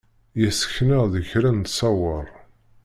Yessken-aɣ-d 0.39 1.13
kra 1.29 1.49
n 1.51 1.59
ttṣawer. 1.61 2.27